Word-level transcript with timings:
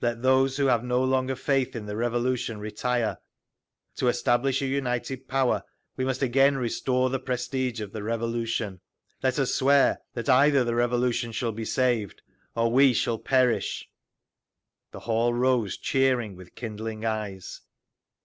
Let 0.00 0.22
those 0.22 0.56
who 0.56 0.66
have 0.66 0.82
no 0.82 1.04
longer 1.04 1.36
faith 1.36 1.76
in 1.76 1.86
the 1.86 1.94
Revolution 1.94 2.58
retire…. 2.58 3.18
To 3.94 4.08
establish 4.08 4.60
a 4.60 4.66
united 4.66 5.28
power, 5.28 5.62
we 5.96 6.04
must 6.04 6.20
again 6.20 6.56
restore 6.58 7.10
the 7.10 7.20
prestige 7.20 7.80
of 7.80 7.92
the 7.92 8.02
Revolution…. 8.02 8.80
"Let 9.22 9.38
us 9.38 9.54
swear 9.54 10.00
that 10.14 10.28
either 10.28 10.64
the 10.64 10.74
Revolution 10.74 11.30
shall 11.30 11.52
be 11.52 11.64
saved—or 11.64 12.72
we 12.72 12.92
shall 12.92 13.20
perish!" 13.20 13.88
The 14.90 14.98
hall 15.06 15.32
rose, 15.32 15.76
cheering, 15.76 16.34
with 16.34 16.56
kindling 16.56 17.04
eyes. 17.04 17.60